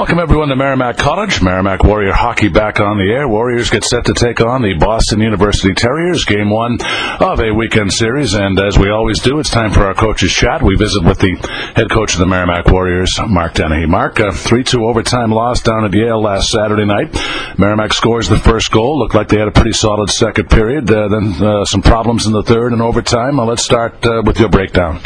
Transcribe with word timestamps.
Welcome 0.00 0.18
everyone 0.18 0.48
to 0.48 0.56
Merrimack 0.56 0.96
College. 0.96 1.42
Merrimack 1.42 1.84
Warrior 1.84 2.14
hockey 2.14 2.48
back 2.48 2.80
on 2.80 2.96
the 2.96 3.12
air. 3.12 3.28
Warriors 3.28 3.68
get 3.68 3.84
set 3.84 4.06
to 4.06 4.14
take 4.14 4.40
on 4.40 4.62
the 4.62 4.72
Boston 4.72 5.20
University 5.20 5.74
Terriers, 5.74 6.24
game 6.24 6.48
one 6.48 6.78
of 7.20 7.38
a 7.38 7.52
weekend 7.52 7.92
series. 7.92 8.32
And 8.32 8.58
as 8.58 8.78
we 8.78 8.88
always 8.88 9.20
do, 9.20 9.40
it's 9.40 9.50
time 9.50 9.72
for 9.72 9.84
our 9.84 9.92
coaches 9.92 10.32
chat. 10.32 10.62
We 10.62 10.74
visit 10.74 11.04
with 11.04 11.18
the 11.18 11.36
head 11.76 11.90
coach 11.90 12.14
of 12.14 12.20
the 12.20 12.26
Merrimack 12.26 12.68
Warriors, 12.68 13.14
Mark 13.28 13.52
Dennehy. 13.52 13.84
Mark, 13.84 14.20
a 14.20 14.32
3-2 14.32 14.88
overtime 14.88 15.32
loss 15.32 15.60
down 15.60 15.84
at 15.84 15.92
Yale 15.92 16.22
last 16.22 16.48
Saturday 16.48 16.86
night. 16.86 17.12
Merrimack 17.58 17.92
scores 17.92 18.26
the 18.26 18.38
first 18.38 18.70
goal. 18.70 19.00
Looked 19.00 19.14
like 19.14 19.28
they 19.28 19.38
had 19.38 19.48
a 19.48 19.52
pretty 19.52 19.72
solid 19.72 20.08
second 20.08 20.48
period. 20.48 20.90
Uh, 20.90 21.08
then 21.08 21.34
uh, 21.44 21.66
some 21.66 21.82
problems 21.82 22.24
in 22.24 22.32
the 22.32 22.42
third 22.42 22.72
and 22.72 22.80
overtime. 22.80 23.38
Uh, 23.38 23.44
let's 23.44 23.66
start 23.66 24.02
uh, 24.06 24.22
with 24.24 24.40
your 24.40 24.48
breakdown. 24.48 25.02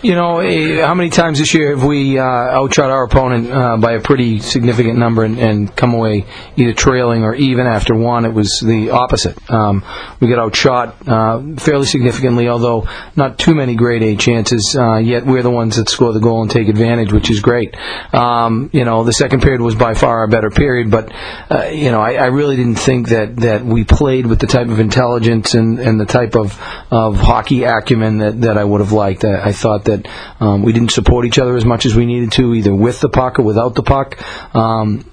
You 0.00 0.14
know, 0.14 0.38
eh, 0.38 0.80
how 0.86 0.94
many 0.94 1.10
times 1.10 1.40
this 1.40 1.52
year 1.54 1.70
have 1.70 1.84
we 1.84 2.20
uh, 2.20 2.22
outshot 2.22 2.88
our 2.88 3.02
opponent 3.02 3.50
uh, 3.50 3.76
by 3.78 3.94
a 3.94 4.00
pretty 4.00 4.38
significant 4.38 4.96
number 4.96 5.24
and, 5.24 5.40
and 5.40 5.74
come 5.74 5.92
away 5.92 6.24
either 6.54 6.72
trailing 6.72 7.24
or 7.24 7.34
even 7.34 7.66
after 7.66 7.96
one? 7.96 8.24
It 8.24 8.32
was 8.32 8.62
the 8.64 8.90
opposite. 8.90 9.50
Um, 9.50 9.84
we 10.20 10.28
got 10.28 10.38
outshot 10.38 11.08
uh, 11.08 11.56
fairly 11.56 11.86
significantly, 11.86 12.48
although 12.48 12.86
not 13.16 13.40
too 13.40 13.56
many 13.56 13.74
grade 13.74 14.04
A 14.04 14.14
chances. 14.14 14.76
Uh, 14.78 14.98
yet 14.98 15.26
we're 15.26 15.42
the 15.42 15.50
ones 15.50 15.74
that 15.78 15.88
score 15.88 16.12
the 16.12 16.20
goal 16.20 16.42
and 16.42 16.50
take 16.50 16.68
advantage, 16.68 17.12
which 17.12 17.28
is 17.28 17.40
great. 17.40 17.76
Um, 18.14 18.70
you 18.72 18.84
know, 18.84 19.02
the 19.02 19.12
second 19.12 19.42
period 19.42 19.62
was 19.62 19.74
by 19.74 19.94
far 19.94 20.22
a 20.22 20.28
better 20.28 20.50
period, 20.50 20.92
but 20.92 21.12
uh, 21.50 21.64
you 21.72 21.90
know, 21.90 22.00
I, 22.00 22.12
I 22.12 22.26
really 22.26 22.54
didn't 22.54 22.78
think 22.78 23.08
that 23.08 23.34
that 23.38 23.64
we 23.64 23.82
played 23.82 24.26
with 24.26 24.38
the 24.38 24.46
type 24.46 24.68
of 24.68 24.78
intelligence 24.78 25.54
and, 25.54 25.80
and 25.80 25.98
the 26.00 26.06
type 26.06 26.36
of 26.36 26.56
of 26.92 27.16
hockey 27.16 27.64
acumen 27.64 28.18
that, 28.18 28.40
that 28.42 28.56
I 28.56 28.62
would 28.62 28.80
have 28.80 28.92
liked. 28.92 29.24
I, 29.24 29.48
I 29.48 29.52
thought 29.52 29.87
that 29.88 30.08
um, 30.40 30.62
we 30.62 30.72
didn't 30.72 30.92
support 30.92 31.26
each 31.26 31.38
other 31.38 31.56
as 31.56 31.64
much 31.64 31.84
as 31.84 31.94
we 31.94 32.06
needed 32.06 32.32
to, 32.32 32.54
either 32.54 32.74
with 32.74 33.00
the 33.00 33.08
puck 33.08 33.38
or 33.38 33.42
without 33.42 33.74
the 33.74 33.82
puck. 33.82 34.16
Um, 34.54 35.04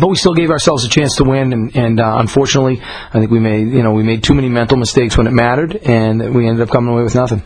but 0.00 0.08
we 0.08 0.16
still 0.16 0.34
gave 0.34 0.50
ourselves 0.50 0.84
a 0.84 0.88
chance 0.88 1.16
to 1.16 1.24
win, 1.24 1.52
and, 1.52 1.76
and 1.76 2.00
uh, 2.00 2.16
unfortunately, 2.18 2.80
I 2.82 3.18
think 3.18 3.30
we 3.30 3.38
made 3.38 3.68
you 3.68 3.82
know 3.82 3.92
we 3.92 4.02
made 4.02 4.24
too 4.24 4.34
many 4.34 4.48
mental 4.48 4.76
mistakes 4.76 5.16
when 5.16 5.26
it 5.26 5.32
mattered, 5.32 5.76
and 5.76 6.34
we 6.34 6.48
ended 6.48 6.62
up 6.62 6.70
coming 6.70 6.92
away 6.92 7.02
with 7.02 7.14
nothing. 7.14 7.42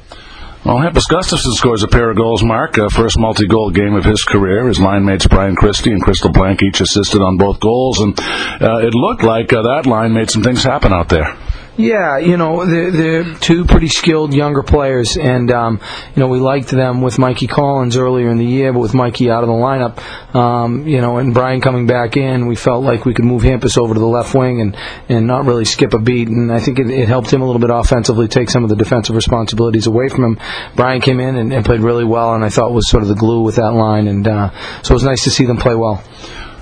Well, 0.65 0.79
Hampus 0.79 1.05
Gustafsson 1.09 1.53
scores 1.53 1.85
a 1.85 1.89
pair 1.89 2.11
of 2.11 2.17
goals, 2.17 2.43
Mark. 2.43 2.79
Uh, 2.79 2.89
first 2.89 3.19
multi-goal 3.19 3.71
game 3.71 3.95
of 3.95 4.05
his 4.05 4.25
career. 4.25 4.67
His 4.67 4.81
line 4.81 5.05
mates 5.05 5.27
Brian 5.27 5.55
Christie 5.55 5.93
and 5.93 6.03
Crystal 6.03 6.33
Blank 6.33 6.63
each 6.63 6.81
assisted 6.81 7.23
on 7.23 7.37
both 7.37 7.61
goals, 7.61 8.01
and 8.01 8.19
uh, 8.21 8.79
it 8.79 8.93
looked 8.93 9.23
like 9.23 9.53
uh, 9.53 9.63
that 9.63 9.87
line 9.87 10.13
made 10.13 10.31
some 10.31 10.43
things 10.43 10.65
happen 10.65 10.93
out 10.93 11.09
there. 11.09 11.37
Yeah, 11.79 12.19
you 12.19 12.37
know, 12.37 12.67
they're, 12.67 12.91
they're 12.91 13.35
two 13.35 13.65
pretty 13.65 13.87
skilled 13.87 14.35
younger 14.35 14.65
players, 14.65 15.17
and, 15.17 15.49
um, 15.53 15.81
you 16.13 16.19
know, 16.19 16.27
we 16.27 16.41
liked 16.41 16.71
them 16.71 17.03
with 17.03 17.21
Mikey 17.21 17.47
Collins 17.47 17.97
earlier 17.97 18.31
in 18.31 18.39
the 18.39 18.45
year, 18.45 18.73
but 18.73 18.81
with 18.81 18.95
Mikey 18.95 19.31
out 19.31 19.45
of 19.45 19.49
the 19.49 19.55
lineup, 19.55 20.35
um, 20.35 20.89
you 20.89 21.01
know, 21.01 21.19
and 21.19 21.33
Brian 21.33 21.61
coming 21.61 21.87
back 21.87 22.17
in, 22.17 22.49
we 22.49 22.57
felt 22.57 22.83
like 22.83 23.05
we 23.05 23.15
could 23.15 23.25
move 23.25 23.43
Hampus 23.43 23.79
over 23.79 23.95
to 23.95 24.01
the 24.01 24.09
left 24.09 24.35
wing 24.35 24.61
and, 24.61 24.77
and 25.09 25.29
not 25.29 25.45
really 25.45 25.65
skip 25.65 25.95
a 25.95 26.01
beat, 26.01 26.27
and 26.27 26.53
I 26.53 26.59
think 26.59 26.81
it, 26.81 26.91
it 26.91 27.07
helped 27.07 27.33
him 27.33 27.43
a 27.43 27.47
little 27.47 27.61
bit 27.61 27.71
offensively, 27.71 28.27
take 28.27 28.51
some 28.51 28.65
of 28.65 28.71
the 28.71 28.77
defensive 28.77 29.15
responsibilities 29.15 29.87
away 29.87 30.09
from 30.09 30.25
him. 30.25 30.41
Brian 30.75 31.01
came 31.01 31.21
in 31.21 31.37
and, 31.37 31.53
and 31.53 31.65
played 31.65 31.81
really 31.81 32.05
well, 32.05 32.35
and 32.35 32.45
I 32.45 32.49
thought 32.49 32.73
was 32.73 32.91
sort 32.91 33.05
of 33.05 33.09
the 33.09 33.15
glue 33.15 33.43
with 33.43 33.55
that 33.55 33.71
line, 33.71 34.09
and 34.09 34.27
uh, 34.27 34.51
so 34.83 34.95
it 34.95 34.97
was 34.97 35.05
nice 35.05 35.23
to 35.25 35.31
see 35.31 35.45
them 35.45 35.59
play 35.59 35.77
well. 35.77 36.03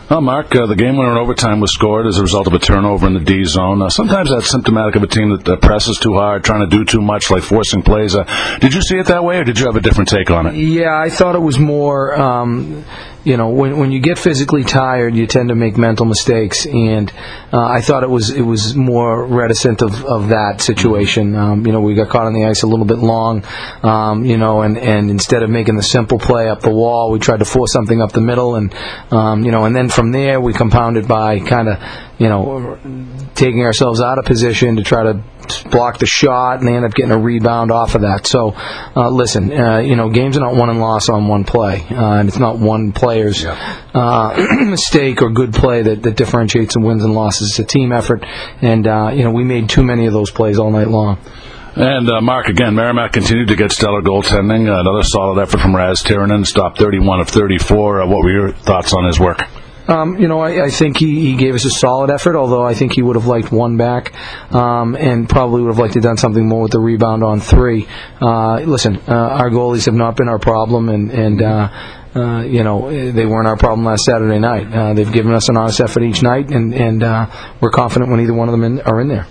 Well, 0.09 0.21
Mark, 0.21 0.55
uh, 0.55 0.67
the 0.67 0.77
game 0.77 0.97
winner 0.97 1.11
in 1.11 1.19
overtime 1.19 1.59
was 1.59 1.73
scored 1.73 2.07
as 2.07 2.19
a 2.19 2.23
result 2.23 2.47
of 2.47 2.53
a 2.53 2.61
turnover 2.61 3.09
in 3.09 3.15
the 3.15 3.21
D 3.21 3.45
zone. 3.45 3.83
Uh, 3.83 3.91
sometimes 3.91 4.31
that's 4.31 4.49
symptomatic 4.49 4.95
of 4.95 5.03
a 5.03 5.09
team 5.09 5.31
that 5.31 5.49
uh, 5.49 5.57
presses 5.57 5.99
too 5.99 6.15
hard, 6.15 6.45
trying 6.45 6.61
to 6.61 6.77
do 6.77 6.85
too 6.85 7.01
much, 7.01 7.29
like 7.29 7.43
forcing 7.43 7.83
plays. 7.83 8.15
Uh, 8.15 8.23
did 8.61 8.73
you 8.73 8.83
see 8.83 8.99
it 8.99 9.07
that 9.07 9.25
way, 9.25 9.39
or 9.39 9.43
did 9.43 9.59
you 9.59 9.67
have 9.67 9.75
a 9.75 9.81
different 9.81 10.09
take 10.09 10.31
on 10.31 10.47
it? 10.47 10.55
Yeah, 10.55 10.97
I 10.97 11.11
thought 11.11 11.35
it 11.35 11.41
was 11.43 11.59
more. 11.59 12.15
Um, 12.15 12.85
you 13.27 13.37
know, 13.37 13.49
when 13.49 13.77
when 13.79 13.91
you 13.91 13.99
get 13.99 14.21
physically 14.21 14.63
tired, 14.63 15.17
you 15.17 15.27
tend 15.27 15.49
to 15.49 15.57
make 15.57 15.77
mental 15.77 16.07
mistakes, 16.07 16.65
and 16.65 17.13
uh, 17.53 17.61
I 17.61 17.81
thought 17.81 18.05
it 18.05 18.09
was 18.09 18.31
it 18.31 18.43
was 18.43 18.77
more 18.77 19.27
reticent 19.27 19.83
of, 19.83 20.05
of 20.05 20.29
that 20.29 20.61
situation. 20.61 21.35
Um, 21.35 21.67
you 21.67 21.73
know, 21.73 21.81
we 21.81 21.97
got 21.97 22.09
caught 22.09 22.27
on 22.27 22.35
the 22.35 22.45
ice 22.45 22.63
a 22.63 22.69
little 22.69 22.85
bit 22.85 22.99
long, 22.99 23.45
um, 23.83 24.25
you 24.25 24.39
know, 24.39 24.63
and, 24.63 24.79
and 24.79 25.11
instead 25.11 25.43
of 25.43 25.51
making 25.51 25.75
the 25.75 25.83
simple 25.83 26.21
play 26.21 26.49
up 26.49 26.61
the 26.61 26.71
wall, 26.71 27.11
we 27.11 27.19
tried 27.19 27.41
to 27.41 27.45
force 27.45 27.73
something 27.73 28.01
up 28.01 28.13
the 28.13 28.21
middle, 28.21 28.55
and 28.55 28.73
um, 29.11 29.43
you 29.43 29.51
know, 29.51 29.65
and 29.65 29.75
then 29.75 29.89
from 29.97 30.13
there 30.13 30.41
we 30.41 30.53
compounded 30.53 31.09
by 31.09 31.41
kind 31.41 31.69
of 31.69 31.79
you 32.19 32.29
know 32.29 32.79
taking 33.35 33.63
ourselves 33.63 34.01
out 34.01 34.19
of 34.19 34.27
position 34.27 34.77
to 34.77 34.83
try 34.83 35.03
to 35.03 35.25
block 35.71 35.99
the 35.99 36.07
shot, 36.07 36.59
and 36.59 36.69
they 36.69 36.75
end 36.75 36.85
up 36.85 36.93
getting 36.93 37.13
a 37.13 37.19
rebound 37.19 37.71
off 37.71 37.95
of 37.95 38.03
that. 38.03 38.27
So, 38.27 38.53
uh, 38.55 39.11
listen, 39.11 39.53
uh, 39.53 39.79
you 39.79 39.97
know, 39.97 40.11
games 40.11 40.37
are 40.37 40.41
not 40.41 40.55
won 40.55 40.71
and 40.71 40.81
lost 40.81 41.09
on 41.09 41.29
one 41.29 41.45
play, 41.45 41.87
uh, 41.91 42.19
and 42.19 42.29
it's 42.29 42.39
not 42.39 42.59
one 42.59 42.93
player's 42.93 43.45
uh, 43.45 44.47
mistake 44.65 45.23
or 45.23 45.31
good 45.31 45.55
play 45.55 45.83
that, 45.83 46.03
that 46.03 46.17
differentiates 46.17 46.75
the 46.75 46.81
wins 46.81 47.05
and 47.05 47.15
losses. 47.15 47.51
It's 47.51 47.59
a 47.59 47.65
team 47.65 47.93
effort, 47.93 48.25
and 48.61 48.87
uh, 48.87 49.13
you 49.15 49.25
know, 49.25 49.31
we 49.31 49.45
made 49.45 49.69
too 49.69 49.83
many 49.83 50.07
of 50.07 50.13
those 50.13 50.31
plays 50.31 50.59
all 50.59 50.71
night 50.71 50.89
long. 50.89 51.19
And 51.77 52.09
uh, 52.09 52.21
Mark, 52.23 52.49
again, 52.49 52.75
Merrimack 52.75 53.13
continued 53.13 53.49
to 53.49 53.57
get 53.57 53.71
stellar 53.71 54.01
goaltending. 54.01 54.63
another 54.63 55.03
solid 55.03 55.43
effort 55.43 55.61
from 55.61 55.77
Raz 55.77 56.03
Tirronen, 56.03 56.47
stopped 56.47 56.79
31 56.79 57.21
of 57.21 57.29
34. 57.29 58.07
what 58.07 58.25
were 58.25 58.31
your 58.31 58.53
thoughts 58.53 58.95
on 58.95 59.05
his 59.05 59.21
work? 59.21 59.43
Um, 59.89 60.19
you 60.19 60.27
know, 60.29 60.41
I, 60.41 60.65
I 60.65 60.71
think 60.71 60.97
he, 60.97 61.31
he 61.31 61.37
gave 61.37 61.55
us 61.55 61.65
a 61.65 61.71
solid 61.71 62.11
effort, 62.11 62.37
although 62.37 62.65
I 62.65 62.75
think 62.75 62.93
he 62.93 63.03
would 63.03 63.17
have 63.17 63.27
liked 63.27 63.53
one 63.53 63.77
back 63.77 64.15
um, 64.53 64.97
and 64.97 65.29
probably 65.29 65.63
would 65.63 65.69
have 65.69 65.79
liked 65.79 65.95
to 65.95 65.99
have 65.99 66.05
done 66.05 66.17
something 66.17 66.47
more 66.47 66.63
with 66.63 66.73
the 66.73 66.81
rebound 66.81 67.23
on 67.23 67.41
three. 67.41 67.87
Uh, 68.21 68.61
listen, 68.61 68.97
uh, 69.09 69.13
our 69.13 69.51
goalies 69.51 69.87
have 69.87 69.95
not 69.95 70.17
been 70.17 70.29
our 70.29 70.39
problem, 70.39 70.89
and, 70.89 71.11
and 71.11 71.43
uh, 71.43 71.69
uh, 72.17 72.43
you 72.43 72.65
know, 72.65 72.91
they 73.13 73.27
weren't 73.27 73.47
our 73.47 73.57
problem 73.57 73.85
last 73.85 74.05
Saturday 74.05 74.39
night. 74.39 74.73
Uh, 74.73 74.95
they've 74.95 75.13
given 75.13 75.33
us 75.33 75.49
an 75.49 75.57
honest 75.57 75.81
effort 75.81 76.03
each 76.03 76.23
night, 76.23 76.51
and, 76.51 76.75
and 76.75 77.03
uh, 77.03 77.27
we're 77.61 77.71
confident 77.71 78.11
when 78.11 78.21
either 78.21 78.33
one 78.33 78.49
of 78.49 78.53
them 78.53 78.65
in, 78.65 78.81
are 78.81 79.01
in 79.01 79.09
there. 79.09 79.27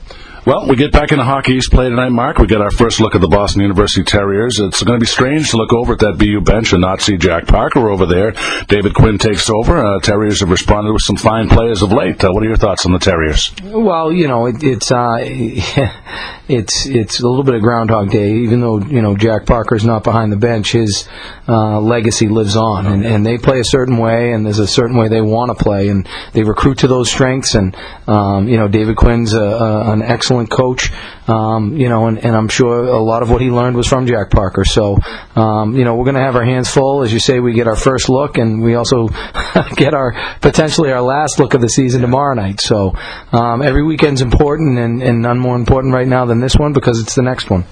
Well, 0.45 0.67
we 0.67 0.75
get 0.75 0.91
back 0.91 1.11
into 1.11 1.23
Hockey 1.23 1.53
East 1.53 1.71
play 1.71 1.89
tonight, 1.89 2.09
Mark. 2.09 2.37
We 2.37 2.45
get 2.45 2.61
our 2.61 2.69
first 2.69 2.99
look 2.99 3.15
at 3.15 3.21
the 3.21 3.27
Boston 3.27 3.63
University 3.63 4.03
Terriers. 4.03 4.59
It's 4.59 4.83
going 4.83 4.99
to 4.99 5.03
be 5.03 5.07
strange 5.07 5.49
to 5.49 5.57
look 5.57 5.73
over 5.73 5.93
at 5.93 5.99
that 5.99 6.19
BU 6.19 6.41
bench 6.41 6.71
and 6.71 6.81
not 6.81 7.01
see 7.01 7.17
Jack 7.17 7.47
Parker 7.47 7.89
over 7.89 8.05
there. 8.05 8.33
David 8.67 8.93
Quinn 8.93 9.17
takes 9.17 9.49
over. 9.49 9.83
Uh, 9.83 9.99
Terriers 10.01 10.41
have 10.41 10.51
responded 10.51 10.93
with 10.93 11.01
some 11.01 11.17
fine 11.17 11.49
play 11.49 11.71
as 11.71 11.81
of 11.81 11.91
late. 11.91 12.23
Uh, 12.23 12.29
what 12.29 12.43
are 12.43 12.45
your 12.45 12.57
thoughts 12.57 12.85
on 12.85 12.91
the 12.91 12.99
Terriers? 12.99 13.51
Well, 13.63 14.11
you 14.11 14.27
know, 14.27 14.45
it, 14.45 14.57
it's 14.61 14.91
uh, 14.91 15.17
it's 16.47 16.85
it's 16.85 17.19
a 17.19 17.27
little 17.27 17.43
bit 17.43 17.55
of 17.55 17.61
Groundhog 17.63 18.11
Day. 18.11 18.31
Even 18.33 18.61
though 18.61 18.79
you 18.79 19.01
know 19.01 19.17
Jack 19.17 19.47
Parker's 19.47 19.83
not 19.83 20.03
behind 20.03 20.31
the 20.31 20.37
bench, 20.37 20.73
his 20.73 21.09
uh, 21.47 21.79
legacy 21.79 22.27
lives 22.27 22.55
on, 22.55 22.85
and, 22.85 23.03
and 23.03 23.25
they 23.25 23.39
play 23.39 23.61
a 23.61 23.65
certain 23.65 23.97
way, 23.97 24.31
and 24.31 24.45
there's 24.45 24.59
a 24.59 24.67
certain 24.67 24.95
way 24.95 25.07
they 25.07 25.21
want 25.21 25.57
to 25.57 25.63
play, 25.63 25.89
and 25.89 26.07
they 26.33 26.43
recruit 26.43 26.79
to 26.79 26.87
those 26.87 27.11
strengths. 27.11 27.55
And 27.55 27.75
um, 28.05 28.47
you 28.47 28.57
know, 28.57 28.67
David 28.67 28.95
Quinn's 28.95 29.33
a, 29.33 29.41
a, 29.41 29.91
an 29.91 30.03
excellent 30.03 30.34
coach, 30.43 30.91
um, 31.27 31.77
you 31.77 31.89
know, 31.89 32.07
and, 32.07 32.17
and 32.17 32.35
I'm 32.35 32.49
sure 32.49 32.85
a 32.85 33.01
lot 33.01 33.23
of 33.23 33.29
what 33.29 33.41
he 33.41 33.49
learned 33.49 33.75
was 33.75 33.87
from 33.87 34.05
Jack 34.05 34.31
Parker. 34.31 34.65
So, 34.65 34.97
um, 35.35 35.75
you 35.75 35.85
know, 35.85 35.95
we're 35.95 36.03
going 36.03 36.15
to 36.15 36.21
have 36.21 36.35
our 36.35 36.45
hands 36.45 36.69
full, 36.69 37.03
as 37.03 37.13
you 37.13 37.19
say. 37.19 37.39
We 37.39 37.53
get 37.53 37.67
our 37.67 37.75
first 37.75 38.09
look, 38.09 38.37
and 38.37 38.61
we 38.61 38.75
also 38.75 39.07
get 39.75 39.93
our 39.93 40.13
potentially 40.41 40.91
our 40.91 41.01
last 41.01 41.39
look 41.39 41.53
of 41.53 41.61
the 41.61 41.69
season 41.69 42.01
tomorrow 42.01 42.35
night. 42.35 42.59
So, 42.59 42.93
um, 43.31 43.61
every 43.61 43.83
weekend's 43.83 44.21
important, 44.21 44.77
and, 44.77 45.01
and 45.01 45.21
none 45.21 45.39
more 45.39 45.55
important 45.55 45.93
right 45.93 46.07
now 46.07 46.25
than 46.25 46.39
this 46.39 46.55
one 46.55 46.73
because 46.73 46.99
it's 46.99 47.15
the 47.15 47.23
next 47.23 47.49
one. 47.49 47.65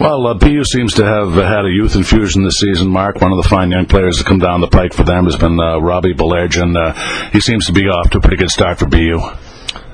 Well, 0.00 0.28
uh, 0.28 0.34
BU 0.34 0.62
seems 0.62 0.94
to 0.94 1.04
have 1.04 1.36
uh, 1.36 1.42
had 1.42 1.64
a 1.64 1.70
youth 1.70 1.96
infusion 1.96 2.44
this 2.44 2.60
season, 2.60 2.88
Mark. 2.88 3.20
One 3.20 3.32
of 3.32 3.42
the 3.42 3.48
fine 3.48 3.72
young 3.72 3.86
players 3.86 4.18
to 4.18 4.24
come 4.24 4.38
down 4.38 4.60
the 4.60 4.68
pike 4.68 4.94
for 4.94 5.02
them 5.02 5.24
has 5.24 5.34
been 5.34 5.58
uh, 5.58 5.78
Robbie 5.78 6.14
Baillargeon. 6.14 6.76
Uh, 6.76 7.30
he 7.30 7.40
seems 7.40 7.66
to 7.66 7.72
be 7.72 7.88
off 7.88 8.10
to 8.10 8.18
a 8.18 8.20
pretty 8.20 8.36
good 8.36 8.50
start 8.50 8.78
for 8.78 8.86
BU. 8.86 9.18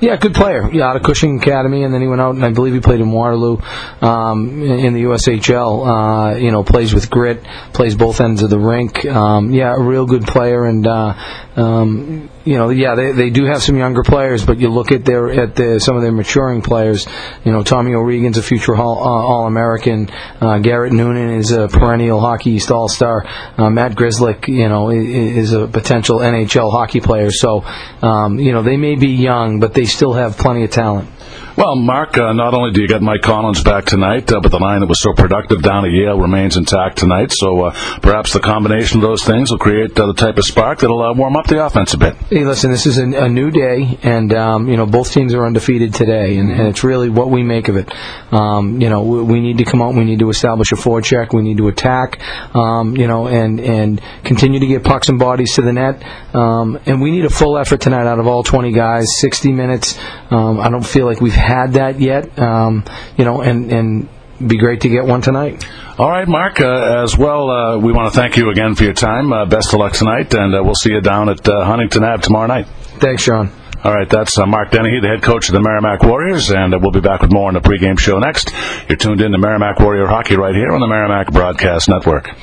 Yeah, 0.01 0.17
good 0.17 0.33
player. 0.33 0.69
Yeah, 0.71 0.89
out 0.89 0.97
of 0.97 1.03
Cushing 1.03 1.39
Academy, 1.39 1.83
and 1.83 1.93
then 1.93 2.01
he 2.01 2.07
went 2.07 2.19
out 2.19 2.35
and 2.35 2.43
I 2.43 2.51
believe 2.51 2.73
he 2.73 2.81
played 2.81 2.99
in 2.99 3.11
Waterloo 3.11 3.57
um, 4.01 4.61
in 4.61 4.93
the 4.93 5.03
USHL. 5.03 6.33
Uh, 6.33 6.35
you 6.35 6.51
know, 6.51 6.63
plays 6.63 6.93
with 6.93 7.09
grit, 7.09 7.43
plays 7.73 7.95
both 7.95 8.19
ends 8.19 8.43
of 8.43 8.49
the 8.49 8.59
rink. 8.59 9.05
Um, 9.05 9.53
yeah, 9.53 9.73
a 9.73 9.79
real 9.79 10.05
good 10.05 10.23
player, 10.27 10.65
and 10.65 10.85
uh, 10.85 11.13
um, 11.55 12.29
you 12.43 12.57
know, 12.57 12.69
yeah, 12.69 12.95
they, 12.95 13.11
they 13.13 13.29
do 13.29 13.45
have 13.45 13.63
some 13.63 13.77
younger 13.77 14.03
players, 14.03 14.45
but 14.45 14.59
you 14.59 14.69
look 14.69 14.91
at 14.91 15.05
their 15.05 15.31
at 15.31 15.55
the, 15.55 15.79
some 15.79 15.95
of 15.95 16.01
their 16.01 16.11
maturing 16.11 16.61
players. 16.61 17.07
You 17.43 17.51
know, 17.51 17.63
Tommy 17.63 17.93
O'Regan's 17.93 18.37
a 18.37 18.43
future 18.43 18.75
All, 18.75 18.99
uh, 18.99 19.25
All 19.25 19.47
American. 19.47 20.09
Uh, 20.41 20.59
Garrett 20.59 20.91
Noonan 20.91 21.31
is 21.31 21.51
a 21.51 21.67
perennial 21.67 22.19
Hockey 22.19 22.51
East 22.51 22.69
All 22.69 22.89
Star. 22.89 23.25
Uh, 23.57 23.69
Matt 23.69 23.93
Grzelcyk, 23.93 24.49
you 24.49 24.67
know, 24.67 24.89
is 24.89 25.53
a 25.53 25.67
potential 25.67 26.19
NHL 26.19 26.71
hockey 26.71 26.99
player. 26.99 27.31
So, 27.31 27.63
um, 28.01 28.37
you 28.37 28.51
know, 28.51 28.61
they 28.61 28.77
may 28.77 28.95
be 28.95 29.11
young, 29.11 29.59
but 29.59 29.73
they 29.73 29.84
still 29.85 30.13
have 30.13 30.37
plenty 30.37 30.63
of 30.63 30.71
talent. 30.71 31.09
Well, 31.57 31.77
Mark, 31.77 32.17
uh, 32.17 32.33
not 32.33 32.53
only 32.53 32.73
do 32.73 32.81
you 32.81 32.87
get 32.89 33.01
Mike 33.01 33.21
Collins 33.21 33.63
back 33.63 33.85
tonight, 33.85 34.29
uh, 34.29 34.41
but 34.41 34.51
the 34.51 34.59
line 34.59 34.81
that 34.81 34.87
was 34.87 35.01
so 35.01 35.13
productive 35.13 35.61
down 35.61 35.85
at 35.85 35.91
Yale 35.91 36.19
remains 36.19 36.57
intact 36.57 36.97
tonight. 36.97 37.31
So 37.31 37.67
uh, 37.67 37.99
perhaps 38.01 38.33
the 38.33 38.41
combination 38.41 38.97
of 38.97 39.03
those 39.03 39.23
things 39.23 39.51
will 39.51 39.57
create 39.57 39.97
uh, 39.97 40.07
the 40.07 40.15
type 40.15 40.37
of 40.37 40.43
spark 40.43 40.79
that'll 40.79 41.01
uh, 41.01 41.13
warm 41.13 41.37
up 41.37 41.47
the 41.47 41.65
offense 41.65 41.93
a 41.93 41.97
bit. 41.97 42.15
Hey, 42.29 42.43
listen, 42.43 42.71
this 42.71 42.85
is 42.85 42.97
a, 42.97 43.03
a 43.03 43.29
new 43.29 43.51
day, 43.51 43.97
and 44.03 44.33
um, 44.33 44.67
you 44.67 44.75
know 44.75 44.85
both 44.85 45.13
teams 45.13 45.33
are 45.33 45.45
undefeated 45.45 45.93
today, 45.93 46.37
and, 46.37 46.51
and 46.51 46.67
it's 46.67 46.83
really 46.83 47.07
what 47.07 47.29
we 47.29 47.41
make 47.41 47.69
of 47.69 47.77
it. 47.77 47.89
Um, 48.33 48.81
you 48.81 48.89
know, 48.89 49.03
we, 49.03 49.23
we 49.23 49.39
need 49.39 49.59
to 49.59 49.63
come 49.63 49.81
out, 49.81 49.95
we 49.95 50.03
need 50.03 50.19
to 50.19 50.29
establish 50.29 50.73
a 50.73 50.75
forecheck, 50.75 51.33
we 51.33 51.41
need 51.41 51.59
to 51.59 51.69
attack, 51.69 52.19
um, 52.53 52.97
you 52.97 53.07
know, 53.07 53.29
and 53.29 53.61
and 53.61 54.01
continue 54.25 54.59
to 54.59 54.67
get 54.67 54.83
pucks 54.83 55.07
and 55.07 55.19
bodies 55.19 55.53
to 55.53 55.61
the 55.61 55.71
net, 55.71 56.03
um, 56.35 56.77
and 56.85 57.01
we 57.01 57.11
need 57.11 57.23
a 57.23 57.29
full 57.29 57.57
effort 57.57 57.79
tonight 57.79 58.07
out 58.07 58.19
of 58.19 58.27
all 58.27 58.43
20 58.43 58.73
guys, 58.73 59.05
60 59.19 59.53
minutes. 59.53 59.97
Um, 60.31 60.59
I 60.59 60.69
don't 60.69 60.85
feel 60.85 61.05
like 61.05 61.21
we've 61.21 61.44
had 61.45 61.73
that 61.73 61.99
yet, 61.99 62.37
um, 62.39 62.83
you 63.17 63.25
know, 63.25 63.41
and 63.41 63.71
and 63.71 64.09
be 64.45 64.57
great 64.57 64.81
to 64.81 64.89
get 64.89 65.05
one 65.05 65.21
tonight. 65.21 65.65
All 65.97 66.09
right, 66.09 66.27
Mark. 66.27 66.59
Uh, 66.59 67.03
as 67.03 67.17
well, 67.17 67.49
uh, 67.49 67.77
we 67.77 67.93
want 67.93 68.13
to 68.13 68.19
thank 68.19 68.35
you 68.35 68.49
again 68.49 68.75
for 68.75 68.83
your 68.83 68.93
time. 68.93 69.31
Uh, 69.31 69.45
best 69.45 69.73
of 69.73 69.79
luck 69.79 69.93
tonight, 69.93 70.33
and 70.33 70.53
uh, 70.53 70.61
we'll 70.63 70.75
see 70.75 70.91
you 70.91 71.01
down 71.01 71.29
at 71.29 71.47
uh, 71.47 71.63
Huntington 71.63 72.03
Ave 72.03 72.21
tomorrow 72.21 72.47
night. 72.47 72.67
Thanks, 72.99 73.23
Sean. 73.23 73.49
All 73.83 73.93
right, 73.93 74.09
that's 74.09 74.37
uh, 74.37 74.45
Mark 74.45 74.71
Dennehy, 74.71 74.99
the 74.99 75.07
head 75.07 75.21
coach 75.21 75.47
of 75.47 75.53
the 75.53 75.61
Merrimack 75.61 76.01
Warriors, 76.01 76.49
and 76.49 76.73
we'll 76.81 76.91
be 76.91 77.01
back 77.01 77.21
with 77.21 77.31
more 77.31 77.47
on 77.47 77.53
the 77.53 77.61
pregame 77.61 77.99
show 77.99 78.17
next. 78.17 78.51
You're 78.89 78.97
tuned 78.97 79.21
in 79.21 79.31
to 79.31 79.37
Merrimack 79.37 79.79
Warrior 79.79 80.07
Hockey 80.07 80.35
right 80.35 80.55
here 80.55 80.71
on 80.71 80.81
the 80.81 80.87
Merrimack 80.87 81.31
Broadcast 81.31 81.87
Network. 81.87 82.35